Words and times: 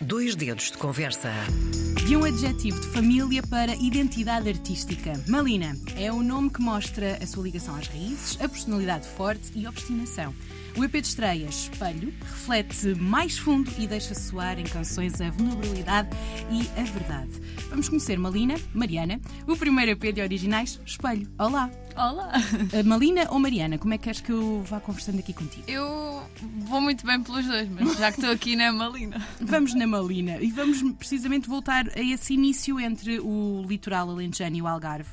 Dois 0.00 0.36
dedos 0.36 0.70
de 0.70 0.76
conversa. 0.76 1.32
De 2.06 2.14
um 2.14 2.24
adjetivo 2.24 2.78
de 2.78 2.86
família 2.88 3.42
para 3.42 3.74
identidade 3.76 4.46
artística. 4.46 5.14
Malina 5.26 5.74
é 5.96 6.12
o 6.12 6.22
nome 6.22 6.50
que 6.50 6.60
mostra 6.60 7.16
a 7.16 7.26
sua 7.26 7.44
ligação 7.44 7.74
às 7.74 7.88
raízes, 7.88 8.38
a 8.38 8.46
personalidade 8.46 9.08
forte 9.08 9.50
e 9.54 9.66
obstinação. 9.66 10.34
O 10.76 10.84
EP 10.84 10.92
de 10.92 11.08
estreia, 11.08 11.46
Espelho, 11.46 12.12
reflete 12.20 12.94
mais 12.96 13.38
fundo 13.38 13.72
e 13.78 13.86
deixa 13.86 14.14
soar 14.14 14.58
em 14.58 14.64
canções 14.64 15.18
a 15.22 15.30
vulnerabilidade 15.30 16.10
e 16.50 16.68
a 16.78 16.84
verdade. 16.84 17.30
Vamos 17.70 17.88
conhecer 17.88 18.18
Malina, 18.18 18.56
Mariana, 18.74 19.18
o 19.46 19.56
primeiro 19.56 19.92
EP 19.92 20.12
de 20.12 20.20
originais, 20.20 20.78
Espelho. 20.84 21.26
Olá! 21.38 21.70
Olá! 21.96 22.30
Uh, 22.74 22.86
Malina 22.86 23.26
ou 23.30 23.38
Mariana, 23.38 23.78
como 23.78 23.94
é 23.94 23.96
que 23.96 24.04
queres 24.04 24.20
que 24.20 24.30
eu 24.30 24.62
vá 24.64 24.78
conversando 24.78 25.18
aqui 25.18 25.32
contigo? 25.32 25.64
Eu 25.66 26.22
vou 26.66 26.78
muito 26.82 27.06
bem 27.06 27.22
pelos 27.22 27.46
dois, 27.46 27.70
mas 27.70 27.96
já 27.96 28.12
que 28.12 28.18
estou 28.18 28.34
aqui 28.34 28.54
na 28.54 28.70
Malina. 28.70 29.26
Vamos 29.40 29.72
na 29.72 29.85
Malina 29.86 30.38
e 30.40 30.50
vamos 30.50 30.82
precisamente 30.94 31.48
voltar 31.48 31.88
a 31.96 32.00
esse 32.00 32.34
início 32.34 32.78
entre 32.80 33.20
o 33.20 33.64
litoral 33.66 34.10
alentejano 34.10 34.56
e 34.56 34.62
o 34.62 34.66
Algarve. 34.66 35.10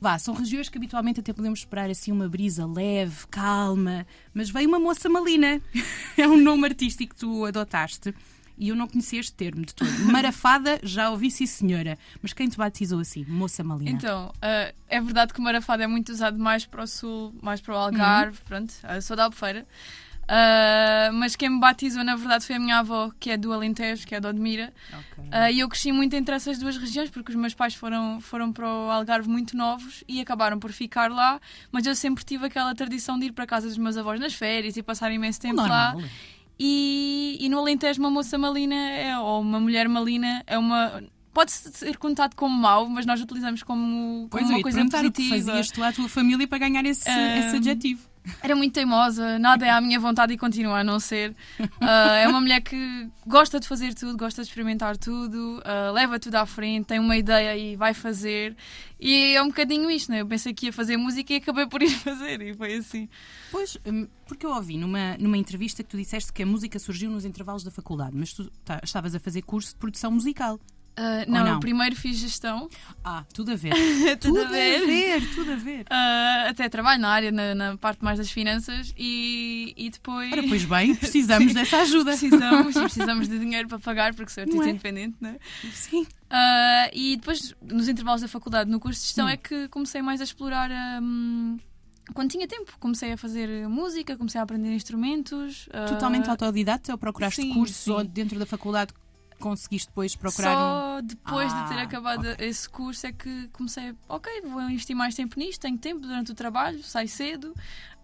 Vá, 0.00 0.18
são 0.18 0.34
regiões 0.34 0.68
que 0.68 0.76
habitualmente 0.76 1.20
até 1.20 1.32
podemos 1.32 1.60
esperar 1.60 1.88
assim 1.88 2.10
uma 2.10 2.28
brisa 2.28 2.66
leve, 2.66 3.24
calma, 3.30 4.04
mas 4.34 4.50
veio 4.50 4.68
uma 4.68 4.80
moça 4.80 5.08
malina. 5.08 5.60
é 6.18 6.26
um 6.26 6.36
nome 6.36 6.66
artístico 6.66 7.14
que 7.14 7.20
tu 7.20 7.44
adotaste 7.44 8.12
e 8.58 8.68
eu 8.68 8.76
não 8.76 8.86
conhecia 8.86 9.20
este 9.20 9.32
termo 9.32 9.64
de 9.64 9.74
todo. 9.74 9.90
Marafada, 10.10 10.78
já 10.82 11.10
ouvi 11.10 11.30
sim 11.30 11.46
senhora, 11.46 11.98
mas 12.20 12.32
quem 12.32 12.48
te 12.48 12.56
batizou 12.56 13.00
assim? 13.00 13.24
Moça 13.26 13.62
malina? 13.62 13.90
Então, 13.90 14.28
uh, 14.36 14.74
é 14.88 15.00
verdade 15.00 15.32
que 15.32 15.40
marafada 15.40 15.84
é 15.84 15.86
muito 15.86 16.10
usado 16.10 16.38
mais 16.38 16.66
para 16.66 16.82
o 16.82 16.86
sul, 16.86 17.34
mais 17.42 17.60
para 17.60 17.74
o 17.74 17.76
Algarve, 17.76 18.38
uhum. 18.38 18.44
pronto, 18.44 18.72
uh, 18.84 19.00
sou 19.00 19.16
da 19.16 19.24
Albufeira. 19.24 19.66
Uh, 20.22 21.12
mas 21.14 21.36
quem 21.36 21.50
me 21.50 21.58
batizou, 21.58 22.04
na 22.04 22.16
verdade, 22.16 22.46
foi 22.46 22.56
a 22.56 22.58
minha 22.58 22.78
avó, 22.78 23.10
que 23.18 23.30
é 23.30 23.36
do 23.36 23.52
Alentejo, 23.52 24.06
que 24.06 24.14
é 24.14 24.20
de 24.20 24.26
Odmira. 24.26 24.72
Okay. 24.88 25.24
Uh, 25.24 25.52
e 25.52 25.60
eu 25.60 25.68
cresci 25.68 25.92
muito 25.92 26.14
entre 26.14 26.34
essas 26.34 26.58
duas 26.58 26.76
regiões, 26.76 27.10
porque 27.10 27.30
os 27.30 27.36
meus 27.36 27.54
pais 27.54 27.74
foram, 27.74 28.20
foram 28.20 28.52
para 28.52 28.66
o 28.66 28.90
Algarve 28.90 29.28
muito 29.28 29.56
novos 29.56 30.04
e 30.08 30.20
acabaram 30.20 30.58
por 30.58 30.72
ficar 30.72 31.10
lá. 31.10 31.40
Mas 31.70 31.86
eu 31.86 31.94
sempre 31.94 32.24
tive 32.24 32.46
aquela 32.46 32.74
tradição 32.74 33.18
de 33.18 33.26
ir 33.26 33.32
para 33.32 33.44
a 33.44 33.46
casa 33.46 33.68
dos 33.68 33.78
meus 33.78 33.96
avós 33.96 34.18
nas 34.20 34.34
férias 34.34 34.76
e 34.76 34.82
passar 34.82 35.12
imenso 35.12 35.40
tempo 35.40 35.56
Normal. 35.56 35.98
lá. 35.98 36.04
E, 36.58 37.38
e 37.40 37.48
no 37.48 37.58
Alentejo, 37.58 38.00
uma 38.00 38.10
moça 38.10 38.38
malina 38.38 38.74
é, 38.74 39.18
ou 39.18 39.40
uma 39.40 39.58
mulher 39.58 39.88
malina 39.88 40.42
é 40.46 40.56
uma 40.56 41.02
pode 41.32 41.50
ser 41.50 41.96
contado 41.96 42.34
como 42.34 42.54
mau, 42.54 42.86
mas 42.88 43.06
nós 43.06 43.20
utilizamos 43.20 43.62
como, 43.62 44.28
como 44.30 44.46
uma 44.46 44.62
coisa 44.62 44.84
positiva. 44.84 45.08
O 45.08 45.12
que 45.12 45.28
fazias 45.30 45.70
tu 45.70 45.82
à 45.82 45.90
tua 45.90 46.08
família 46.08 46.46
para 46.46 46.58
ganhar 46.58 46.84
esse, 46.84 47.08
uh, 47.08 47.38
esse 47.38 47.56
adjetivo? 47.56 48.11
Era 48.40 48.54
muito 48.54 48.72
teimosa, 48.72 49.38
nada 49.38 49.66
é 49.66 49.70
à 49.70 49.80
minha 49.80 49.98
vontade 49.98 50.32
e 50.32 50.38
continua 50.38 50.80
a 50.80 50.84
não 50.84 51.00
ser. 51.00 51.34
Uh, 51.60 51.84
é 52.20 52.28
uma 52.28 52.40
mulher 52.40 52.60
que 52.60 53.08
gosta 53.26 53.58
de 53.58 53.66
fazer 53.66 53.94
tudo, 53.94 54.16
gosta 54.16 54.42
de 54.42 54.48
experimentar 54.48 54.96
tudo, 54.96 55.58
uh, 55.58 55.92
leva 55.92 56.18
tudo 56.20 56.36
à 56.36 56.46
frente, 56.46 56.86
tem 56.86 57.00
uma 57.00 57.16
ideia 57.16 57.56
e 57.56 57.74
vai 57.76 57.92
fazer. 57.94 58.56
E 59.00 59.34
é 59.34 59.42
um 59.42 59.48
bocadinho 59.48 59.90
isto, 59.90 60.12
né? 60.12 60.20
Eu 60.20 60.26
pensei 60.26 60.54
que 60.54 60.66
ia 60.66 60.72
fazer 60.72 60.96
música 60.96 61.32
e 61.32 61.36
acabei 61.36 61.66
por 61.66 61.82
ir 61.82 61.90
fazer, 61.98 62.40
e 62.40 62.54
foi 62.54 62.74
assim. 62.74 63.08
Pois, 63.50 63.76
hum, 63.84 64.06
porque 64.26 64.46
eu 64.46 64.50
ouvi 64.50 64.76
numa, 64.76 65.16
numa 65.18 65.36
entrevista 65.36 65.82
que 65.82 65.88
tu 65.88 65.96
disseste 65.96 66.32
que 66.32 66.42
a 66.42 66.46
música 66.46 66.78
surgiu 66.78 67.10
nos 67.10 67.24
intervalos 67.24 67.64
da 67.64 67.70
faculdade, 67.70 68.16
mas 68.16 68.32
tu 68.32 68.50
tá, 68.64 68.80
estavas 68.84 69.14
a 69.14 69.20
fazer 69.20 69.42
curso 69.42 69.72
de 69.72 69.78
produção 69.80 70.10
musical. 70.12 70.60
Uh, 70.92 71.24
não, 71.26 71.44
não, 71.44 71.60
primeiro 71.60 71.96
fiz 71.96 72.18
gestão. 72.18 72.68
Ah, 73.02 73.24
tudo 73.32 73.52
a 73.52 73.54
ver. 73.54 73.72
tudo, 74.20 74.34
tudo, 74.34 74.40
a 74.40 74.48
ver. 74.48 74.86
ver. 74.86 75.34
Tudo 75.34 75.52
a 75.52 75.56
ver. 75.56 75.80
Uh, 75.82 76.50
até 76.50 76.68
trabalho 76.68 77.00
na 77.00 77.08
área, 77.08 77.32
na, 77.32 77.54
na, 77.54 77.76
parte 77.78 78.04
mais 78.04 78.18
das 78.18 78.30
finanças 78.30 78.92
e, 78.96 79.72
e 79.74 79.88
depois. 79.88 80.30
Ora, 80.30 80.42
pois 80.46 80.64
bem, 80.64 80.94
precisamos 80.94 81.52
dessa 81.54 81.78
ajuda. 81.78 82.10
precisamos, 82.10 82.74
precisamos 82.74 83.28
de 83.28 83.38
dinheiro 83.40 83.68
para 83.68 83.78
pagar, 83.78 84.14
porque 84.14 84.30
sou 84.30 84.42
artista 84.42 84.66
é? 84.66 84.70
independente, 84.70 85.16
não 85.18 85.30
é? 85.30 85.38
Sim. 85.72 86.02
Uh, 86.02 86.90
e 86.92 87.16
depois, 87.16 87.54
nos 87.62 87.88
intervalos 87.88 88.20
da 88.20 88.28
faculdade, 88.28 88.70
no 88.70 88.78
curso 88.78 89.00
de 89.00 89.06
gestão, 89.06 89.26
hum. 89.26 89.30
é 89.30 89.36
que 89.38 89.68
comecei 89.68 90.02
mais 90.02 90.20
a 90.20 90.24
explorar. 90.24 90.70
Um, 91.02 91.58
quando 92.12 92.30
tinha 92.30 92.46
tempo, 92.46 92.70
comecei 92.78 93.12
a 93.12 93.16
fazer 93.16 93.66
música, 93.68 94.16
comecei 94.16 94.38
a 94.38 94.44
aprender 94.44 94.74
instrumentos. 94.74 95.68
Totalmente 95.88 96.28
autodidata 96.28 96.92
ou 96.92 96.98
procuraste 96.98 97.40
sim, 97.40 97.54
cursos 97.54 97.76
sim. 97.84 98.10
dentro 98.12 98.38
da 98.38 98.44
faculdade 98.44 98.92
conseguiste 99.42 99.88
depois 99.88 100.14
procurar 100.14 100.54
Só 100.54 100.98
um... 100.98 101.02
depois 101.02 101.52
ah, 101.52 101.62
de 101.62 101.68
ter 101.68 101.80
ah, 101.80 101.82
acabado 101.82 102.30
okay. 102.30 102.46
esse 102.46 102.68
curso 102.68 103.08
é 103.08 103.12
que 103.12 103.48
comecei, 103.48 103.92
ok, 104.08 104.42
vou 104.42 104.62
investir 104.62 104.94
mais 104.94 105.16
tempo 105.16 105.38
nisto, 105.38 105.60
tenho 105.60 105.76
tempo 105.76 106.00
durante 106.00 106.30
o 106.30 106.34
trabalho, 106.34 106.80
saio 106.84 107.08
cedo, 107.08 107.52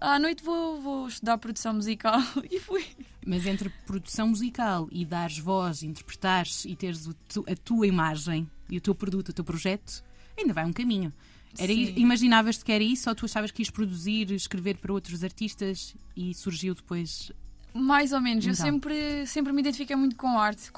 à 0.01 0.19
noite 0.19 0.43
vou, 0.43 0.81
vou 0.81 1.07
estudar 1.07 1.39
produção 1.39 1.75
musical 1.75 2.21
e 2.51 2.59
fui. 2.59 2.85
Mas 3.25 3.47
entre 3.47 3.69
produção 3.87 4.29
musical 4.29 4.89
e 4.91 5.05
dares 5.05 5.39
voz, 5.39 5.85
interpretares 5.85 6.65
e 6.65 6.75
teres 6.75 7.09
a 7.09 7.55
tua 7.55 7.87
imagem 7.87 8.51
e 8.69 8.77
o 8.77 8.81
teu 8.81 8.95
produto, 8.95 9.29
o 9.29 9.33
teu 9.33 9.45
projeto, 9.45 10.03
ainda 10.37 10.53
vai 10.53 10.65
um 10.65 10.73
caminho. 10.73 11.13
Era, 11.57 11.73
imaginavas-te 11.73 12.65
que 12.65 12.73
era 12.73 12.85
isso 12.85 13.09
ou 13.09 13.15
tu 13.15 13.25
achavas 13.25 13.51
que 13.51 13.63
ias 13.63 13.71
produzir, 13.71 14.31
escrever 14.33 14.77
para 14.77 14.93
outros 14.93 15.25
artistas 15.25 15.95
e 16.17 16.35
surgiu 16.35 16.75
depois 16.75 17.33
mais 17.73 18.13
ou 18.13 18.21
menos. 18.21 18.45
Então. 18.45 18.67
Eu 18.67 18.73
sempre, 18.73 19.27
sempre 19.27 19.53
me 19.53 19.61
identifiquei 19.61 19.97
muito 19.97 20.17
com 20.17 20.39
arte. 20.39 20.71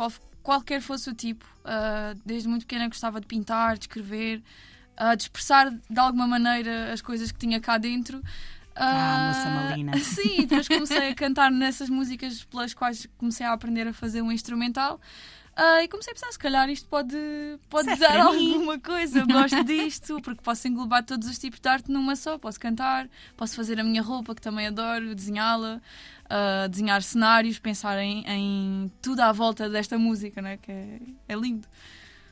Qual, 0.43 0.61
qualquer 0.61 0.81
fosse 0.81 1.11
o 1.11 1.15
tipo. 1.15 1.45
Uh, 1.61 2.19
desde 2.25 2.49
muito 2.49 2.67
pequena 2.67 2.89
gostava 2.89 3.21
de 3.21 3.27
pintar, 3.27 3.77
de 3.79 3.85
escrever, 3.85 4.43
uh, 5.01 5.17
de 5.17 5.23
expressar 5.25 5.71
de 5.71 5.99
alguma 5.99 6.27
maneira 6.27 6.93
as 6.93 7.01
coisas 7.01 7.31
que 7.31 7.39
tinha 7.39 7.61
cá 7.61 7.79
dentro. 7.79 8.19
Uh, 8.19 8.23
ah, 8.77 9.33
moça 9.35 9.51
malina. 9.51 9.99
Sim, 10.01 10.47
depois 10.47 10.69
comecei 10.69 11.09
a 11.11 11.15
cantar 11.15 11.51
nessas 11.51 11.89
músicas 11.89 12.45
pelas 12.45 12.73
quais 12.73 13.07
comecei 13.19 13.45
a 13.45 13.53
aprender 13.53 13.89
a 13.89 13.93
fazer 13.93 14.23
um 14.23 14.33
instrumental. 14.33 15.01
Uh, 15.59 15.83
e 15.83 15.89
comecei 15.89 16.13
a 16.13 16.15
pensar, 16.15 16.33
se 16.33 16.39
calhar 16.39 16.71
isto 16.71 16.89
pode, 16.89 17.19
pode 17.69 17.95
dar 17.97 18.19
alguma 18.19 18.79
coisa. 18.79 19.27
Gosto 19.27 19.63
disto, 19.65 20.21
porque 20.23 20.41
posso 20.43 20.67
englobar 20.69 21.05
todos 21.05 21.29
os 21.29 21.39
tipos 21.39 21.61
de 21.61 21.69
arte 21.69 21.91
numa 21.91 22.17
só. 22.17 22.39
Posso 22.39 22.59
cantar, 22.59 23.09
posso 23.37 23.57
fazer 23.57 23.79
a 23.79 23.85
minha 23.85 24.01
roupa, 24.01 24.35
que 24.35 24.41
também 24.41 24.69
adoro, 24.69 25.15
desenhá-la 25.15 25.83
uh, 26.31 26.69
desenhar 26.69 27.03
cenários, 27.03 27.59
pensar 27.59 27.99
em, 27.99 28.25
em, 28.27 28.93
tudo 29.03 29.21
à 29.21 29.33
volta 29.33 29.69
desta 29.69 29.99
música, 29.99 30.41
né? 30.41 30.57
que 30.57 30.71
é, 30.71 31.01
é 31.29 31.35
lindo. 31.35 31.67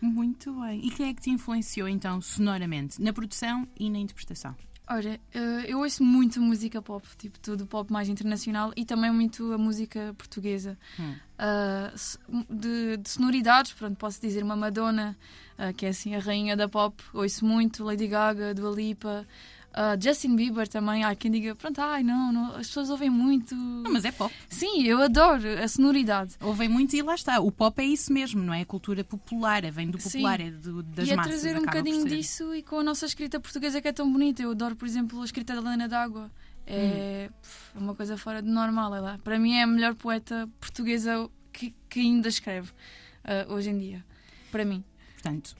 Muito 0.00 0.53
bem. 0.60 0.86
E 0.86 0.91
quem 0.91 1.09
é 1.09 1.14
que 1.14 1.20
te 1.20 1.31
influenciou 1.31 1.88
então 1.88 2.20
sonoramente 2.20 3.03
na 3.03 3.12
produção 3.12 3.66
e 3.78 3.91
na 3.91 3.98
interpretação? 3.98 4.54
Olha, 4.91 5.20
ah, 5.34 5.38
eu 5.66 5.81
ouço 5.81 6.03
muito 6.03 6.41
música 6.41 6.81
pop, 6.81 7.06
tipo 7.19 7.38
tudo 7.41 7.66
pop 7.66 7.92
mais 7.92 8.09
internacional 8.09 8.72
e 8.75 8.86
também 8.86 9.12
muito 9.12 9.53
a 9.53 9.59
música 9.59 10.15
portuguesa. 10.16 10.78
Hum. 10.98 11.15
Uh, 11.38 12.44
de, 12.48 12.97
de, 12.97 13.09
sonoridades, 13.09 13.72
pronto, 13.72 13.97
posso 13.97 14.20
dizer 14.20 14.42
uma 14.42 14.56
Madonna, 14.56 15.16
uh, 15.59 15.75
que 15.75 15.84
é 15.84 15.91
assim 15.91 16.15
a 16.15 16.19
rainha 16.19 16.56
da 16.56 16.69
pop, 16.69 17.00
ouço 17.12 17.44
muito, 17.44 17.84
Lady 17.84 18.09
Gaga, 18.09 18.54
Dua 18.54 18.75
Lipa, 18.75 19.26
Uh, 19.71 20.03
Justin 20.03 20.34
Bieber 20.34 20.67
também, 20.67 21.05
há 21.05 21.15
quem 21.15 21.31
diga, 21.31 21.55
pronto, 21.55 21.81
ai 21.81 22.03
não, 22.03 22.33
não, 22.33 22.56
as 22.56 22.67
pessoas 22.67 22.91
ouvem 22.91 23.09
muito. 23.09 23.55
Não, 23.55 23.93
mas 23.93 24.05
é 24.05 24.11
pop. 24.11 24.34
Sim, 24.49 24.83
eu 24.84 25.01
adoro 25.01 25.47
a 25.62 25.69
sonoridade. 25.69 26.34
Ouvem 26.41 26.69
muito 26.69 26.97
e 26.97 27.03
lá 27.03 27.15
está. 27.15 27.39
O 27.39 27.53
pop 27.53 27.81
é 27.81 27.84
isso 27.84 28.12
mesmo, 28.12 28.43
não 28.43 28.53
é? 28.53 28.62
A 28.62 28.67
cultura 28.67 29.05
popular, 29.05 29.62
é, 29.65 29.71
vem 29.71 29.89
do 29.89 29.99
popular, 29.99 30.41
Sim. 30.41 30.47
é 30.47 30.51
do, 30.51 30.83
das 30.83 31.09
e 31.09 31.15
massas. 31.15 31.33
E 31.33 31.37
a 31.37 31.41
trazer 31.41 31.59
um 31.59 31.65
bocadinho 31.65 32.05
disso 32.07 32.55
e 32.55 32.62
com 32.62 32.81
a 32.81 32.83
nossa 32.83 33.07
escrita 33.07 33.39
portuguesa 33.39 33.81
que 33.81 33.89
é 33.89 33.93
tão 33.93 34.11
bonita. 34.11 34.43
Eu 34.43 34.51
adoro, 34.51 34.75
por 34.75 34.87
exemplo, 34.87 35.21
a 35.21 35.25
escrita 35.25 35.55
da 35.55 35.61
Helena 35.61 35.87
D'Água. 35.87 36.31
É 36.67 37.31
hum. 37.75 37.83
uma 37.83 37.95
coisa 37.95 38.17
fora 38.17 38.43
de 38.43 38.49
normal. 38.49 38.95
Ela, 38.95 39.19
para 39.23 39.39
mim, 39.39 39.55
é 39.55 39.62
a 39.62 39.67
melhor 39.67 39.95
poeta 39.95 40.49
portuguesa 40.59 41.31
que, 41.53 41.75
que 41.89 42.01
ainda 42.01 42.28
escreve 42.28 42.71
uh, 42.71 43.53
hoje 43.53 43.71
em 43.71 43.78
dia. 43.78 44.05
Para 44.51 44.65
mim. 44.65 44.83
Portanto, 45.15 45.57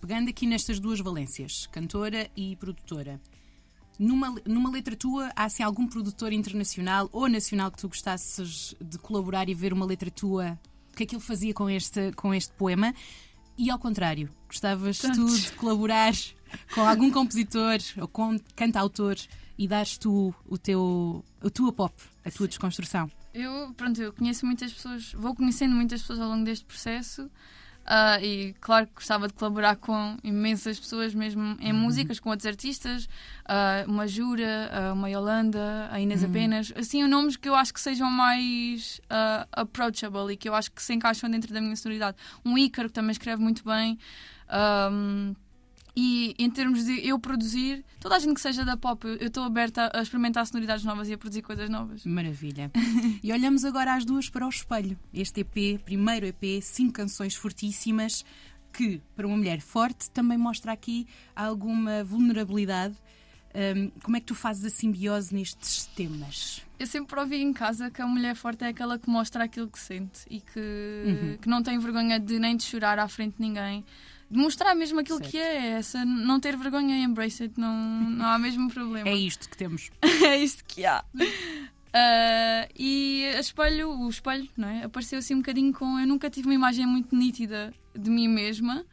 pegando 0.00 0.28
aqui 0.28 0.46
nestas 0.46 0.78
duas 0.78 1.00
valências, 1.00 1.66
cantora 1.68 2.28
e 2.36 2.56
produtora, 2.56 3.20
numa, 3.98 4.34
numa 4.44 4.70
letra 4.70 4.96
tua, 4.96 5.30
há 5.36 5.44
assim 5.44 5.62
algum 5.62 5.86
produtor 5.86 6.32
internacional 6.32 7.08
ou 7.12 7.28
nacional 7.28 7.70
que 7.70 7.78
tu 7.78 7.88
gostasses 7.88 8.74
de 8.80 8.98
colaborar 8.98 9.48
e 9.48 9.54
ver 9.54 9.72
uma 9.72 9.86
letra 9.86 10.10
tua, 10.10 10.58
que 10.94 11.04
aquilo 11.04 11.20
fazia 11.20 11.54
com 11.54 11.68
este, 11.68 12.12
com 12.12 12.34
este 12.34 12.52
poema? 12.54 12.94
E 13.56 13.70
ao 13.70 13.78
contrário, 13.78 14.28
gostavas 14.48 14.98
Tantos. 14.98 15.16
tu 15.16 15.50
de 15.50 15.52
colaborar 15.52 16.12
com 16.74 16.80
algum 16.80 17.10
compositor 17.10 17.78
ou 18.00 18.08
com 18.08 18.38
cantautor 18.56 19.16
e 19.56 19.68
dares 19.68 19.96
tu 19.96 20.34
o 20.44 20.58
teu, 20.58 21.24
a 21.40 21.50
tua 21.50 21.72
pop, 21.72 21.94
a 22.24 22.30
tua 22.30 22.46
Sim. 22.46 22.48
desconstrução? 22.48 23.10
Eu, 23.32 23.72
pronto, 23.74 24.00
eu 24.00 24.12
conheço 24.12 24.44
muitas 24.46 24.72
pessoas, 24.72 25.12
vou 25.12 25.34
conhecendo 25.34 25.74
muitas 25.74 26.00
pessoas 26.00 26.20
ao 26.20 26.28
longo 26.28 26.44
deste 26.44 26.64
processo 26.64 27.30
Uh, 27.84 28.24
e 28.24 28.54
claro 28.60 28.86
que 28.86 28.94
gostava 28.94 29.28
de 29.28 29.34
colaborar 29.34 29.76
com 29.76 30.16
imensas 30.24 30.80
pessoas, 30.80 31.14
mesmo 31.14 31.56
em 31.60 31.72
uhum. 31.72 31.80
músicas, 31.80 32.18
com 32.18 32.30
outros 32.30 32.46
artistas, 32.46 33.04
uh, 33.44 33.90
uma 33.90 34.08
Jura, 34.08 34.70
uh, 34.72 34.94
uma 34.94 35.10
Yolanda, 35.10 35.88
a 35.90 36.00
Inês 36.00 36.22
uhum. 36.22 36.30
Apenas, 36.30 36.72
assim, 36.76 37.06
nomes 37.06 37.36
que 37.36 37.48
eu 37.48 37.54
acho 37.54 37.74
que 37.74 37.80
sejam 37.80 38.10
mais 38.10 39.00
approachable 39.52 40.32
e 40.32 40.36
que 40.36 40.48
eu 40.48 40.54
acho 40.54 40.72
que 40.72 40.82
se 40.82 40.94
encaixam 40.94 41.30
dentro 41.30 41.52
da 41.52 41.60
minha 41.60 41.76
sonoridade. 41.76 42.16
Um 42.44 42.56
Ícaro 42.56 42.88
que 42.88 42.94
também 42.94 43.12
escreve 43.12 43.42
muito 43.42 43.62
bem. 43.64 43.98
Um, 44.90 45.34
E 45.96 46.34
em 46.38 46.50
termos 46.50 46.84
de 46.84 47.06
eu 47.06 47.18
produzir, 47.18 47.84
toda 48.00 48.16
a 48.16 48.18
gente 48.18 48.34
que 48.34 48.40
seja 48.40 48.64
da 48.64 48.76
pop, 48.76 49.06
eu 49.06 49.28
estou 49.28 49.44
aberta 49.44 49.90
a 49.94 50.02
experimentar 50.02 50.44
sonoridades 50.44 50.84
novas 50.84 51.08
e 51.08 51.12
a 51.12 51.18
produzir 51.18 51.42
coisas 51.42 51.70
novas. 51.70 52.04
Maravilha. 52.04 52.70
e 53.22 53.32
olhamos 53.32 53.64
agora 53.64 53.94
as 53.94 54.04
duas 54.04 54.28
para 54.28 54.44
o 54.44 54.48
espelho. 54.48 54.98
Este 55.12 55.40
EP, 55.40 55.80
primeiro 55.84 56.26
EP, 56.26 56.60
cinco 56.62 56.94
canções 56.94 57.36
fortíssimas, 57.36 58.24
que 58.72 59.00
para 59.14 59.24
uma 59.24 59.36
mulher 59.36 59.60
forte 59.60 60.10
também 60.10 60.36
mostra 60.36 60.72
aqui 60.72 61.06
alguma 61.34 62.02
vulnerabilidade. 62.02 62.96
Um, 63.54 63.90
como 64.02 64.16
é 64.16 64.20
que 64.20 64.26
tu 64.26 64.34
fazes 64.34 64.64
a 64.64 64.70
simbiose 64.70 65.32
nestes 65.32 65.86
temas? 65.86 66.60
Eu 66.76 66.88
sempre 66.88 67.20
ouvi 67.20 67.40
em 67.40 67.52
casa 67.52 67.88
que 67.88 68.02
a 68.02 68.06
mulher 68.06 68.34
forte 68.34 68.64
é 68.64 68.66
aquela 68.66 68.98
que 68.98 69.08
mostra 69.08 69.44
aquilo 69.44 69.68
que 69.68 69.78
sente 69.78 70.22
e 70.28 70.40
que, 70.40 70.58
uhum. 71.06 71.38
que 71.40 71.48
não 71.48 71.62
tem 71.62 71.78
vergonha 71.78 72.18
de 72.18 72.40
nem 72.40 72.56
de 72.56 72.64
chorar 72.64 72.98
à 72.98 73.06
frente 73.06 73.36
de 73.36 73.42
ninguém 73.42 73.84
mostrar 74.30 74.74
mesmo 74.74 75.00
aquilo 75.00 75.18
certo. 75.18 75.30
que 75.30 75.38
é, 75.38 75.72
essa, 75.72 76.04
não 76.04 76.40
ter 76.40 76.56
vergonha, 76.56 76.96
embrace 76.96 77.44
it, 77.44 77.58
não, 77.58 77.74
não 78.10 78.26
há 78.26 78.38
mesmo 78.38 78.70
problema. 78.70 79.08
É 79.08 79.14
isto 79.14 79.48
que 79.48 79.56
temos. 79.56 79.90
é 80.02 80.38
isto 80.38 80.64
que 80.66 80.84
há. 80.84 81.04
Uh, 81.14 82.66
e 82.76 83.22
espelho, 83.38 83.90
o 83.90 84.08
espelho, 84.08 84.48
não 84.56 84.68
é? 84.68 84.84
Apareceu 84.84 85.18
assim 85.18 85.34
um 85.34 85.38
bocadinho 85.38 85.72
com. 85.72 85.98
Eu 85.98 86.06
nunca 86.06 86.28
tive 86.28 86.48
uma 86.48 86.54
imagem 86.54 86.86
muito 86.86 87.14
nítida 87.14 87.72
de 87.94 88.10
mim 88.10 88.26
mesma 88.28 88.84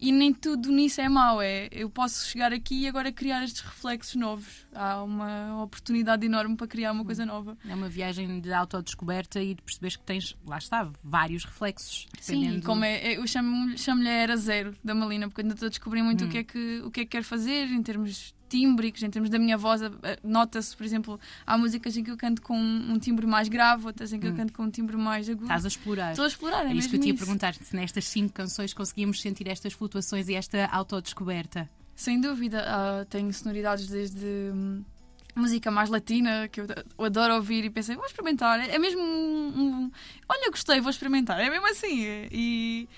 e 0.00 0.12
nem 0.12 0.32
tudo 0.32 0.70
nisso 0.70 1.00
é 1.00 1.08
mau. 1.08 1.40
É, 1.40 1.68
eu 1.72 1.88
posso 1.88 2.28
chegar 2.28 2.52
aqui 2.52 2.82
e 2.82 2.88
agora 2.88 3.10
criar 3.10 3.42
estes 3.44 3.62
reflexos 3.62 4.14
novos. 4.16 4.66
Há 4.74 5.02
uma 5.02 5.62
oportunidade 5.62 6.26
enorme 6.26 6.56
para 6.56 6.66
criar 6.66 6.92
uma 6.92 7.04
coisa 7.04 7.24
nova. 7.24 7.56
É 7.68 7.74
uma 7.74 7.88
viagem 7.88 8.40
de 8.40 8.52
autodescoberta 8.52 9.42
e 9.42 9.54
de 9.54 9.62
perceberes 9.62 9.96
que 9.96 10.04
tens, 10.04 10.36
lá 10.46 10.58
está, 10.58 10.88
vários 11.02 11.44
reflexos. 11.44 12.06
Sim, 12.20 12.60
como 12.60 12.84
é, 12.84 13.16
eu 13.16 13.26
chamo-lhe 13.26 13.78
chamo 13.78 14.06
a 14.06 14.10
era 14.10 14.36
zero 14.36 14.74
da 14.84 14.94
Malina, 14.94 15.28
porque 15.28 15.40
ainda 15.40 15.54
estou 15.54 15.66
a 15.66 15.70
descobrir 15.70 16.02
muito 16.02 16.24
hum. 16.24 16.28
o, 16.28 16.30
que 16.30 16.38
é 16.38 16.44
que, 16.44 16.80
o 16.84 16.90
que 16.90 17.00
é 17.00 17.04
que 17.04 17.10
quero 17.10 17.24
fazer 17.24 17.66
em 17.66 17.82
termos 17.82 18.34
tímbricos, 18.48 19.02
em 19.02 19.10
termos 19.10 19.30
da 19.30 19.38
minha 19.38 19.56
voz, 19.56 19.80
nota-se, 20.22 20.76
por 20.76 20.84
exemplo, 20.84 21.20
há 21.46 21.56
músicas 21.58 21.96
em 21.96 22.04
que 22.04 22.10
eu 22.10 22.16
canto 22.16 22.42
com 22.42 22.56
um 22.56 22.98
timbre 22.98 23.26
mais 23.26 23.48
grave, 23.48 23.86
outras 23.86 24.12
em 24.12 24.20
que 24.20 24.26
hum. 24.26 24.30
eu 24.30 24.36
canto 24.36 24.52
com 24.52 24.62
um 24.64 24.70
timbre 24.70 24.96
mais 24.96 25.28
agudo. 25.28 25.44
Estás 25.44 25.64
a 25.64 25.68
explorar. 25.68 26.10
Estou 26.10 26.24
a 26.24 26.28
explorar, 26.28 26.66
é, 26.66 26.70
é 26.70 26.74
isso 26.74 26.88
que 26.88 26.96
eu 26.96 27.00
te 27.00 27.08
ia 27.08 27.14
perguntar, 27.14 27.54
se 27.54 27.74
nestas 27.74 28.06
cinco 28.06 28.32
canções 28.32 28.72
conseguimos 28.72 29.20
sentir 29.20 29.48
estas 29.48 29.72
flutuações 29.72 30.28
e 30.28 30.34
esta 30.34 30.66
autodescoberta. 30.66 31.68
Sem 31.94 32.20
dúvida, 32.20 32.62
uh, 32.62 33.04
tenho 33.06 33.32
sonoridades 33.32 33.88
desde 33.88 34.26
hum, 34.26 34.84
música 35.34 35.70
mais 35.70 35.88
latina 35.88 36.48
que 36.48 36.60
eu, 36.60 36.66
eu, 36.98 37.04
adoro 37.04 37.34
ouvir 37.34 37.64
e 37.64 37.70
pensei, 37.70 37.96
vou 37.96 38.04
experimentar. 38.04 38.60
É 38.68 38.78
mesmo 38.78 39.00
um, 39.00 39.60
um, 39.60 39.90
olha, 40.28 40.50
gostei, 40.50 40.80
vou 40.80 40.90
experimentar. 40.90 41.40
É 41.40 41.48
mesmo 41.48 41.66
assim. 41.70 42.28
E 42.30 42.88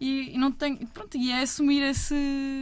e, 0.00 0.34
e, 0.34 0.38
não 0.38 0.52
tenho, 0.52 0.86
pronto, 0.88 1.16
e 1.16 1.30
é 1.30 1.40
assumir 1.40 1.82
esse, 1.82 2.14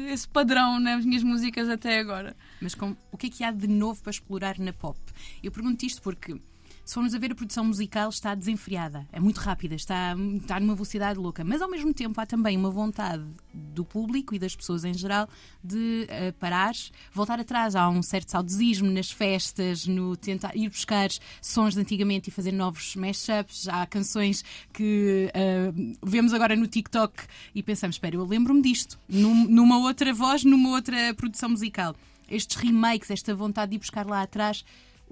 esse 0.09 0.27
padrão 0.27 0.79
nas 0.79 1.05
minhas 1.05 1.23
músicas 1.23 1.69
até 1.69 1.99
agora. 1.99 2.37
Mas 2.61 2.75
com, 2.75 2.97
o 3.11 3.17
que 3.17 3.27
é 3.27 3.31
que 3.31 3.45
há 3.45 3.51
de 3.51 3.67
novo 3.67 4.01
para 4.03 4.11
explorar 4.11 4.59
na 4.59 4.73
pop? 4.73 4.99
Eu 5.43 5.51
pergunto 5.51 5.85
isto 5.85 6.01
porque 6.01 6.37
se 6.85 6.95
formos 6.95 7.15
a 7.15 7.19
ver 7.19 7.33
a 7.33 7.35
produção 7.35 7.65
musical, 7.65 8.11
está 8.11 8.35
desenfreada, 8.35 9.07
é 9.11 9.19
muito 9.19 9.39
rápida, 9.39 9.75
está, 9.75 10.15
está 10.37 10.61
numa 10.61 10.75
velocidade 10.75 11.19
louca, 11.19 11.43
mas 11.43 11.63
ao 11.63 11.71
mesmo 11.71 11.95
tempo 11.95 12.21
há 12.21 12.27
também 12.27 12.57
uma 12.57 12.71
vontade 12.71 13.25
do 13.53 13.85
público 13.85 14.35
e 14.35 14.39
das 14.39 14.55
pessoas 14.55 14.85
em 14.85 14.93
geral 14.93 15.29
de 15.63 16.07
uh, 16.07 16.33
parar, 16.35 16.75
voltar 17.13 17.41
atrás. 17.41 17.75
Há 17.75 17.89
um 17.89 18.03
certo 18.03 18.33
saudosismo 18.33 18.91
nas 18.91 19.11
festas, 19.11 19.87
no 19.87 20.15
tentar 20.17 20.55
ir 20.55 20.69
buscar 20.69 21.09
sons 21.41 21.75
de 21.75 21.81
antigamente 21.81 22.29
e 22.29 22.33
fazer 22.33 22.53
novos 22.53 22.95
mashups. 22.97 23.67
Há 23.69 23.87
canções 23.87 24.45
que 24.73 25.31
uh, 25.35 25.97
vemos 26.07 26.35
agora 26.35 26.55
no 26.55 26.67
TikTok 26.67 27.15
e 27.55 27.63
pensamos: 27.63 27.97
espera, 27.97 28.17
eu 28.17 28.25
lembro-me 28.25 28.61
disto, 28.61 28.99
num, 29.09 29.49
numa 29.49 29.79
outra 29.79 30.13
voz, 30.13 30.45
numa 30.45 30.71
outra 30.71 31.15
produção 31.15 31.49
musical. 31.49 31.97
Estes 32.29 32.57
remakes, 32.57 33.11
esta 33.11 33.35
vontade 33.35 33.71
de 33.71 33.77
ir 33.77 33.79
buscar 33.79 34.07
lá 34.07 34.23
atrás 34.23 34.65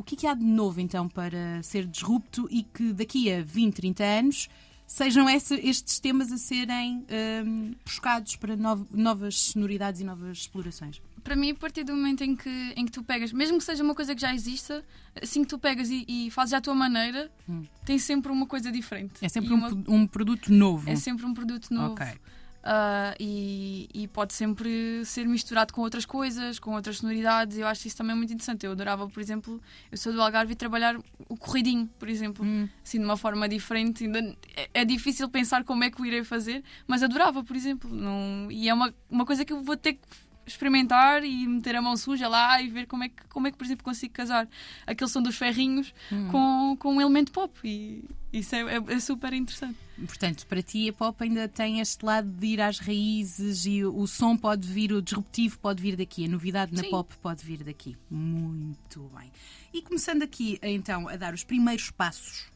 o 0.02 0.04
que, 0.04 0.16
é 0.16 0.18
que 0.18 0.26
há 0.26 0.34
de 0.34 0.44
novo 0.44 0.80
então 0.80 1.08
para 1.08 1.62
ser 1.62 1.86
disrupto 1.86 2.48
e 2.50 2.64
que 2.64 2.92
daqui 2.92 3.32
a 3.32 3.40
20, 3.40 3.74
30 3.74 4.04
anos 4.04 4.48
sejam 4.84 5.30
esse, 5.30 5.54
estes 5.54 6.00
temas 6.00 6.32
a 6.32 6.36
serem 6.36 7.06
um, 7.46 7.72
buscados 7.84 8.34
para 8.34 8.56
no, 8.56 8.86
novas 8.92 9.38
sonoridades 9.38 10.00
e 10.00 10.04
novas 10.04 10.38
explorações? 10.38 11.00
Para 11.22 11.36
mim, 11.36 11.52
a 11.52 11.54
partir 11.54 11.84
do 11.84 11.94
momento 11.94 12.24
em 12.24 12.34
que, 12.34 12.72
em 12.76 12.84
que 12.84 12.90
tu 12.90 13.04
pegas, 13.04 13.32
mesmo 13.32 13.58
que 13.58 13.64
seja 13.64 13.84
uma 13.84 13.94
coisa 13.94 14.12
que 14.12 14.20
já 14.20 14.34
exista, 14.34 14.84
assim 15.22 15.42
que 15.42 15.48
tu 15.48 15.56
pegas 15.56 15.88
e, 15.88 16.04
e 16.08 16.30
fazes 16.32 16.52
à 16.52 16.60
tua 16.60 16.74
maneira, 16.74 17.30
hum. 17.48 17.64
tem 17.86 17.96
sempre 17.96 18.32
uma 18.32 18.44
coisa 18.44 18.72
diferente. 18.72 19.24
É 19.24 19.28
sempre 19.28 19.52
um, 19.54 19.56
uma... 19.56 19.68
um, 19.86 20.04
produto 20.04 20.52
novo. 20.52 20.90
É 20.90 20.96
sempre 20.96 21.24
um 21.24 21.32
produto 21.32 21.72
novo. 21.72 21.94
Okay. 21.94 22.18
Uh, 22.62 23.10
e, 23.18 23.88
e, 23.92 24.06
pode 24.06 24.32
sempre 24.32 25.04
ser 25.04 25.26
misturado 25.26 25.72
com 25.72 25.80
outras 25.80 26.06
coisas, 26.06 26.60
com 26.60 26.74
outras 26.74 26.98
sonoridades. 26.98 27.58
Eu 27.58 27.66
acho 27.66 27.88
isso 27.88 27.96
também 27.96 28.14
muito 28.14 28.32
interessante. 28.32 28.64
Eu 28.64 28.70
adorava, 28.72 29.08
por 29.08 29.20
exemplo, 29.20 29.60
eu 29.90 29.98
sou 29.98 30.12
do 30.12 30.22
Algarve 30.22 30.52
e 30.52 30.56
trabalhar 30.56 30.96
o 31.28 31.36
corridinho, 31.36 31.90
por 31.98 32.08
exemplo, 32.08 32.44
hum. 32.44 32.68
assim 32.84 32.98
de 32.98 33.04
uma 33.04 33.16
forma 33.16 33.48
diferente. 33.48 34.04
Ainda 34.04 34.20
é, 34.56 34.70
é, 34.74 34.84
difícil 34.84 35.28
pensar 35.28 35.64
como 35.64 35.82
é 35.82 35.90
que 35.90 36.00
o 36.00 36.06
irei 36.06 36.22
fazer, 36.22 36.62
mas 36.86 37.02
adorava, 37.02 37.42
por 37.42 37.56
exemplo. 37.56 37.92
Não, 37.92 38.48
e 38.48 38.68
é 38.68 38.74
uma, 38.74 38.94
uma 39.10 39.26
coisa 39.26 39.44
que 39.44 39.52
eu 39.52 39.60
vou 39.60 39.76
ter 39.76 39.94
que 39.94 40.00
experimentar 40.46 41.24
e 41.24 41.46
meter 41.46 41.76
a 41.76 41.82
mão 41.82 41.96
suja 41.96 42.28
lá 42.28 42.60
e 42.60 42.68
ver 42.68 42.86
como 42.86 43.04
é 43.04 43.08
que, 43.08 43.22
como 43.28 43.46
é 43.46 43.50
que 43.50 43.56
por 43.56 43.64
exemplo, 43.64 43.84
consigo 43.84 44.12
casar 44.12 44.48
aquele 44.86 45.10
som 45.10 45.22
dos 45.22 45.36
ferrinhos 45.36 45.94
hum. 46.10 46.28
com, 46.28 46.76
com 46.78 46.94
um 46.96 47.00
elemento 47.00 47.32
pop. 47.32 47.58
E 47.64 48.04
isso 48.32 48.54
é, 48.54 48.60
é, 48.60 48.82
é, 48.88 49.00
super 49.00 49.32
interessante. 49.32 49.78
Portanto, 50.06 50.46
para 50.46 50.62
ti 50.62 50.88
a 50.88 50.92
pop 50.92 51.22
ainda 51.22 51.46
tem 51.48 51.80
este 51.80 52.04
lado 52.04 52.28
de 52.28 52.46
ir 52.46 52.60
às 52.60 52.78
raízes 52.78 53.66
e 53.66 53.84
o, 53.84 54.06
som 54.06 54.36
pode 54.36 54.66
vir, 54.66 54.92
o 54.92 55.02
disruptivo 55.02 55.58
pode 55.58 55.82
vir 55.82 55.96
daqui, 55.96 56.24
a 56.24 56.28
novidade 56.28 56.74
na 56.74 56.82
Sim. 56.82 56.90
pop 56.90 57.14
pode 57.20 57.44
vir 57.44 57.62
daqui. 57.62 57.96
Muito 58.10 59.10
bem. 59.16 59.30
E 59.72 59.82
começando 59.82 60.22
aqui 60.22 60.58
então 60.62 61.08
a 61.08 61.16
dar 61.16 61.34
os 61.34 61.44
primeiros 61.44 61.90
passos 61.90 62.51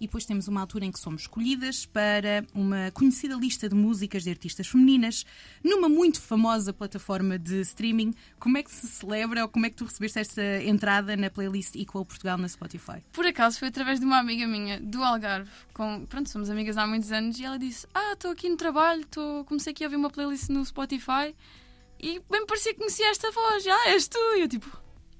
e 0.00 0.06
depois 0.06 0.24
temos 0.24 0.48
uma 0.48 0.60
altura 0.60 0.84
em 0.84 0.92
que 0.92 0.98
somos 0.98 1.22
escolhidas 1.22 1.86
para 1.86 2.44
uma 2.54 2.90
conhecida 2.92 3.34
lista 3.34 3.68
de 3.68 3.74
músicas 3.74 4.22
de 4.22 4.30
artistas 4.30 4.66
femininas 4.66 5.24
numa 5.62 5.88
muito 5.88 6.20
famosa 6.20 6.72
plataforma 6.72 7.38
de 7.38 7.60
streaming. 7.60 8.14
Como 8.38 8.58
é 8.58 8.62
que 8.62 8.70
se 8.70 8.86
celebra 8.86 9.42
ou 9.42 9.48
como 9.48 9.66
é 9.66 9.70
que 9.70 9.76
tu 9.76 9.84
recebeste 9.84 10.18
esta 10.18 10.62
entrada 10.62 11.16
na 11.16 11.30
playlist 11.30 11.74
Equal 11.76 12.04
Portugal 12.04 12.38
na 12.38 12.48
Spotify? 12.48 13.02
Por 13.12 13.26
acaso 13.26 13.58
foi 13.58 13.68
através 13.68 14.00
de 14.00 14.06
uma 14.06 14.18
amiga 14.18 14.46
minha 14.46 14.80
do 14.80 15.02
Algarve, 15.02 15.50
com, 15.72 16.06
pronto, 16.06 16.28
somos 16.30 16.50
amigas 16.50 16.76
há 16.76 16.86
muitos 16.86 17.12
anos, 17.12 17.38
e 17.38 17.44
ela 17.44 17.58
disse: 17.58 17.86
Ah, 17.94 18.12
estou 18.12 18.30
aqui 18.30 18.48
no 18.48 18.56
trabalho, 18.56 19.04
tô, 19.06 19.44
comecei 19.44 19.72
aqui 19.72 19.84
a 19.84 19.86
ouvir 19.86 19.96
uma 19.96 20.10
playlist 20.10 20.48
no 20.48 20.64
Spotify 20.64 21.34
e 21.98 22.20
bem 22.30 22.46
parecia 22.46 22.72
que 22.72 22.78
conhecia 22.78 23.10
esta 23.10 23.30
voz. 23.30 23.66
Ah, 23.66 23.88
és 23.90 24.06
tu! 24.08 24.18
E 24.36 24.42
eu 24.42 24.48
tipo, 24.48 24.66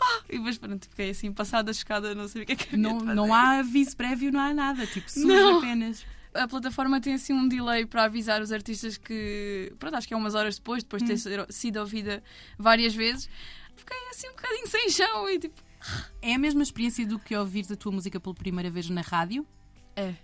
ah! 0.01 0.23
E 0.29 0.37
depois 0.37 0.59
pronto, 0.59 0.89
fiquei 0.89 1.11
assim, 1.11 1.33
passada, 1.33 1.73
chocada, 1.73 2.15
não 2.15 2.29
sei 2.29 2.43
o 2.43 2.47
que 2.47 2.53
é 2.53 2.57
que 2.57 2.77
não, 2.77 2.99
não 3.01 3.33
há 3.33 3.59
aviso 3.59 3.97
prévio, 3.97 4.31
não 4.33 4.41
há 4.41 4.53
nada, 4.53 4.87
tipo, 4.87 5.11
surge 5.11 5.27
não. 5.27 5.59
apenas. 5.59 6.05
A 6.35 6.47
plataforma 6.47 7.01
tem 7.01 7.15
assim 7.15 7.33
um 7.33 7.49
delay 7.49 7.87
para 7.87 8.05
avisar 8.05 8.43
os 8.43 8.53
artistas 8.53 8.99
que, 8.99 9.73
pronto, 9.79 9.97
acho 9.97 10.07
que 10.07 10.13
é 10.13 10.17
umas 10.17 10.35
horas 10.35 10.57
depois, 10.57 10.83
depois 10.83 11.03
de 11.03 11.17
ter 11.17 11.41
hum. 11.41 11.47
sido 11.49 11.79
ouvida 11.81 12.23
várias 12.59 12.95
vezes. 12.95 13.29
Fiquei 13.75 13.97
assim 14.11 14.29
um 14.29 14.33
bocadinho 14.33 14.67
sem 14.67 14.91
chão 14.91 15.29
e 15.31 15.39
tipo. 15.39 15.63
É 16.21 16.35
a 16.35 16.39
mesma 16.39 16.63
experiência 16.63 17.07
do 17.07 17.19
que 17.19 17.35
ouvir 17.37 17.65
a 17.71 17.77
tua 17.77 17.93
música 17.93 18.19
pela 18.19 18.35
primeira 18.35 18.71
vez 18.71 18.91
na 18.91 19.03
rádio? 19.03 19.47
É. 19.95 20.15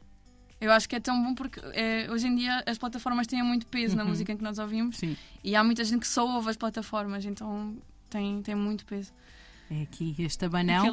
Eu 0.61 0.71
acho 0.71 0.88
que 0.88 0.95
é 0.95 1.00
tão 1.00 1.21
bom 1.23 1.35
porque 1.35 1.61
é, 1.73 2.09
hoje 2.11 2.29
em 2.29 2.37
dia 2.37 2.62
as 2.67 2.79
plataformas 2.79 3.26
têm 3.26 3.43
muito 3.43 3.67
peso 3.67 3.97
uhum. 3.97 4.05
na 4.05 4.05
música 4.05 4.35
que 4.35 4.43
nós 4.43 4.59
ouvimos 4.59 4.97
Sim. 4.97 5.17
e 5.43 5.57
há 5.57 5.64
muita 5.64 5.83
gente 5.83 6.00
que 6.00 6.07
só 6.07 6.25
ouve 6.25 6.50
as 6.50 6.57
plataformas, 6.57 7.25
então 7.25 7.76
tem, 8.09 8.41
tem 8.43 8.55
muito 8.55 8.87
peso. 8.87 9.12
É 9.73 9.83
aqui 9.85 10.14
este 10.19 10.45
abanão. 10.45 10.85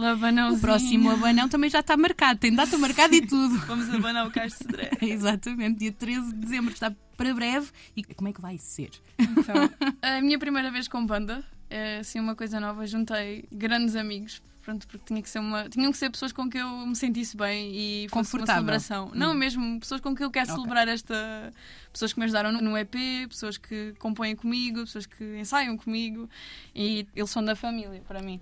O 0.53 0.59
próximo 0.59 1.11
abanão 1.11 1.49
também 1.49 1.69
já 1.69 1.81
está 1.81 1.97
marcado, 1.97 2.39
tem 2.39 2.55
data 2.55 2.77
marcada 2.77 3.13
e 3.13 3.21
tudo. 3.21 3.57
Vamos 3.67 3.93
abanar 3.93 4.25
o 4.25 4.31
Cais 4.31 4.57
de. 4.57 4.89
Exatamente, 5.05 5.79
dia 5.79 5.91
13 5.91 6.29
de 6.29 6.39
dezembro 6.39 6.71
está 6.71 6.95
para 7.17 7.33
breve. 7.33 7.67
E 7.93 8.03
como 8.05 8.29
é 8.29 8.33
que 8.33 8.39
vai 8.39 8.57
ser? 8.57 8.91
Então, 9.19 9.69
a 10.01 10.21
minha 10.21 10.39
primeira 10.39 10.71
vez 10.71 10.87
com 10.87 11.05
banda 11.05 11.43
é 11.69 11.97
assim 11.97 12.21
uma 12.21 12.35
coisa 12.35 12.57
nova. 12.57 12.87
Juntei 12.87 13.43
grandes 13.51 13.97
amigos, 13.97 14.41
pronto, 14.69 14.87
porque 14.87 15.05
tinha 15.05 15.21
que 15.21 15.29
ser 15.29 15.39
uma, 15.39 15.67
tinham 15.67 15.91
que 15.91 15.97
ser 15.97 16.09
pessoas 16.11 16.31
com 16.31 16.47
que 16.47 16.57
eu 16.57 16.69
me 16.85 16.95
sentisse 16.95 17.35
bem 17.35 17.71
e 17.73 18.07
fosse 18.09 18.35
uma 18.37 18.45
celebração. 18.45 19.07
Hum. 19.07 19.11
Não, 19.15 19.33
mesmo 19.33 19.79
pessoas 19.79 19.99
com 19.99 20.15
que 20.15 20.23
eu 20.23 20.29
quero 20.29 20.45
okay. 20.45 20.55
celebrar 20.55 20.87
esta. 20.87 21.51
Pessoas 21.91 22.13
que 22.13 22.19
me 22.19 22.25
ajudaram 22.25 22.51
no 22.51 22.77
EP, 22.77 22.93
pessoas 23.27 23.57
que 23.57 23.93
compõem 23.97 24.35
comigo, 24.35 24.81
pessoas 24.81 25.07
que 25.07 25.23
ensaiam 25.39 25.75
comigo 25.75 26.29
e 26.75 27.07
eles 27.15 27.29
são 27.31 27.43
da 27.43 27.55
família 27.55 28.01
para 28.07 28.21
mim. 28.21 28.39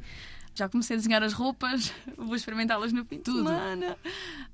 Já 0.53 0.67
comecei 0.67 0.95
a 0.95 0.97
desenhar 0.97 1.23
as 1.23 1.33
roupas, 1.33 1.93
vou 2.17 2.35
experimentá-las 2.35 2.91
no 2.91 3.05
fim 3.05 3.19
de 3.19 3.31
semana. 3.31 3.97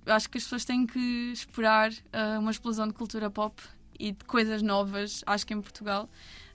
Acho 0.05 0.29
que 0.29 0.37
as 0.37 0.43
pessoas 0.43 0.65
têm 0.65 0.85
que 0.85 1.31
esperar 1.33 1.91
uh, 1.91 2.39
uma 2.39 2.51
explosão 2.51 2.87
de 2.87 2.93
cultura 2.93 3.31
pop 3.31 3.59
e 3.99 4.11
de 4.11 4.23
coisas 4.25 4.61
novas, 4.61 5.23
acho 5.25 5.47
que 5.47 5.53
em 5.53 5.61
Portugal. 5.61 6.07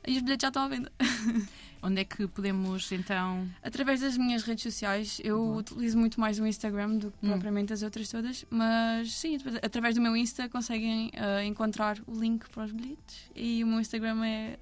E 0.07 0.17
os 0.17 0.23
bilhetes 0.23 0.43
já 0.43 0.49
estão 0.49 0.63
à 0.63 0.69
venda. 0.69 0.93
Onde 1.83 2.01
é 2.01 2.05
que 2.05 2.27
podemos 2.27 2.91
então. 2.93 3.49
Através 3.63 4.01
das 4.01 4.17
minhas 4.17 4.43
redes 4.43 4.63
sociais. 4.63 5.21
Eu 5.23 5.39
Boa. 5.39 5.57
utilizo 5.59 5.99
muito 5.99 6.21
mais 6.21 6.39
o 6.39 6.47
Instagram 6.47 6.97
do 6.97 7.11
que 7.11 7.27
hum. 7.27 7.31
propriamente 7.31 7.73
as 7.73 7.83
outras 7.83 8.09
todas. 8.09 8.45
Mas 8.51 9.13
sim, 9.13 9.39
através 9.63 9.95
do 9.95 10.01
meu 10.01 10.17
Insta 10.17 10.49
conseguem 10.49 11.09
uh, 11.09 11.43
encontrar 11.45 11.99
o 12.07 12.19
link 12.19 12.49
para 12.51 12.65
os 12.65 12.73
bilhetes. 12.73 13.31
E 13.35 13.63
o 13.63 13.67
meu 13.67 13.81
Instagram 13.81 14.25
é 14.25 14.59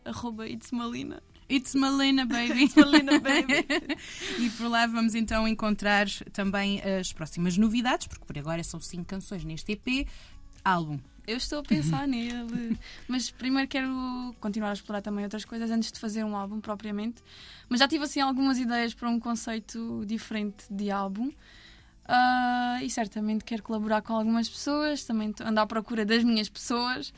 @itsmalina. 0.48 1.22
It's 1.48 1.74
Malena 1.74 2.26
Baby. 2.26 2.64
It's 2.64 2.74
Malena 2.74 3.20
Baby. 3.20 3.66
e 4.38 4.50
por 4.50 4.68
lá 4.68 4.86
vamos 4.86 5.14
então 5.14 5.46
encontrar 5.46 6.06
também 6.32 6.80
as 6.82 7.12
próximas 7.12 7.56
novidades, 7.56 8.06
porque 8.08 8.24
por 8.24 8.36
agora 8.36 8.62
são 8.64 8.80
cinco 8.80 9.04
canções 9.04 9.44
neste 9.44 9.72
EP, 9.72 10.08
álbum. 10.64 10.98
Eu 11.26 11.36
estou 11.36 11.58
a 11.58 11.62
pensar 11.62 12.06
nele. 12.06 12.78
Mas 13.08 13.30
primeiro 13.30 13.68
quero 13.68 14.34
continuar 14.40 14.70
a 14.70 14.72
explorar 14.74 15.02
também 15.02 15.24
outras 15.24 15.44
coisas 15.44 15.70
antes 15.70 15.90
de 15.90 15.98
fazer 15.98 16.24
um 16.24 16.36
álbum 16.36 16.60
propriamente. 16.60 17.22
Mas 17.68 17.80
já 17.80 17.88
tive 17.88 18.04
assim 18.04 18.20
algumas 18.20 18.58
ideias 18.58 18.94
para 18.94 19.08
um 19.08 19.18
conceito 19.18 20.04
diferente 20.06 20.64
de 20.70 20.90
álbum. 20.90 21.32
Uh, 22.08 22.82
e 22.82 22.88
certamente 22.88 23.44
quero 23.44 23.64
colaborar 23.64 24.00
com 24.00 24.14
algumas 24.14 24.48
pessoas, 24.48 25.02
também 25.02 25.34
andar 25.40 25.62
à 25.62 25.66
procura 25.66 26.04
das 26.04 26.22
minhas 26.22 26.48
pessoas. 26.48 27.08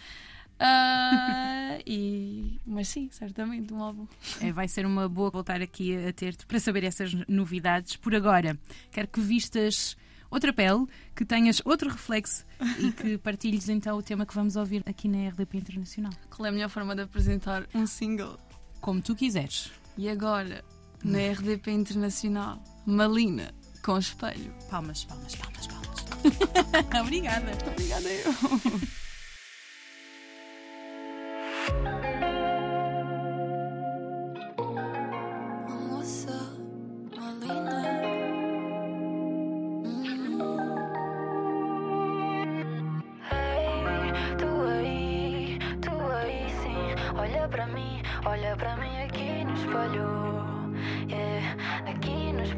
Uh, 0.58 1.82
e, 1.86 2.58
mas 2.66 2.88
sim, 2.88 3.10
certamente 3.12 3.72
um 3.74 3.82
álbum. 3.82 4.06
É, 4.40 4.50
vai 4.50 4.66
ser 4.66 4.86
uma 4.86 5.06
boa 5.06 5.30
voltar 5.30 5.60
aqui 5.60 5.94
a 6.06 6.12
ter-te 6.14 6.46
para 6.46 6.58
saber 6.58 6.84
essas 6.84 7.12
novidades. 7.28 7.96
Por 7.96 8.14
agora, 8.14 8.58
quero 8.90 9.08
que 9.08 9.20
vistas 9.20 9.94
outra 10.30 10.52
pele, 10.52 10.86
que 11.14 11.24
tenhas 11.24 11.60
outro 11.64 11.90
reflexo 11.90 12.44
e 12.78 12.92
que 12.92 13.18
partilhes 13.18 13.68
então 13.68 13.96
o 13.98 14.02
tema 14.02 14.26
que 14.26 14.34
vamos 14.34 14.56
ouvir 14.56 14.82
aqui 14.86 15.08
na 15.08 15.28
RDP 15.28 15.58
Internacional. 15.58 16.12
Qual 16.30 16.46
é 16.46 16.48
a 16.48 16.52
melhor 16.52 16.68
forma 16.68 16.94
de 16.94 17.02
apresentar 17.02 17.66
um 17.74 17.86
single? 17.86 18.38
Como 18.80 19.00
tu 19.00 19.14
quiseres. 19.14 19.70
E 19.96 20.08
agora, 20.08 20.64
na 21.02 21.18
RDP 21.32 21.72
Internacional, 21.72 22.62
Malina 22.86 23.52
com 23.82 23.98
espelho. 23.98 24.52
Palmas, 24.70 25.04
palmas, 25.04 25.34
palmas, 25.34 25.66
palmas. 25.66 26.04
Obrigada. 27.00 27.52
Obrigada 27.72 28.08
eu. 28.08 28.34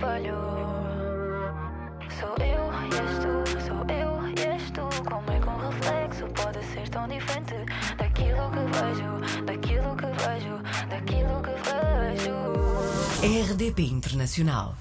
espelho. 0.00 0.37
Sou 2.19 2.35
eu 2.42 2.62
e 2.73 2.95
és 2.97 3.19
tu, 3.21 3.33
sou 3.66 3.80
eu 3.95 4.28
e 4.28 4.40
és 4.40 4.71
tu. 4.71 4.88
Como 5.04 5.30
é 5.30 5.38
que 5.38 5.49
um 5.49 5.59
reflexo 5.59 6.25
pode 6.28 6.64
ser 6.64 6.88
tão 6.88 7.07
diferente 7.07 7.54
daquilo 7.99 8.50
que 8.50 8.62
vejo, 8.78 9.45
daquilo 9.45 9.97
que 9.97 10.07
vejo, 10.07 10.62
daquilo 10.88 11.42
que 11.42 11.54
vejo? 11.69 13.52
RDP 13.52 13.83
Internacional. 13.83 14.75